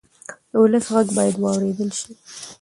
د 0.51 0.53
ولس 0.61 0.85
غږ 0.93 1.07
باید 1.17 1.35
واورېدل 1.37 1.89
شي. 1.99 2.11